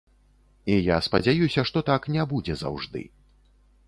[0.75, 3.05] І я спадзяюся, што так не будзе заўжды.